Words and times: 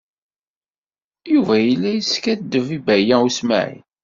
Yuba 1.33 1.55
yella 1.65 1.89
yeskaddeb 1.93 2.67
i 2.77 2.79
Baya 2.85 3.17
U 3.25 3.27
Smaɛil. 3.37 3.83